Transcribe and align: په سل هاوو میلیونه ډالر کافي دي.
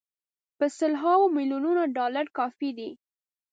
په 0.57 0.65
سل 0.77 0.93
هاوو 1.03 1.33
میلیونه 1.37 1.83
ډالر 1.97 2.25
کافي 2.37 2.69
دي. 2.77 2.89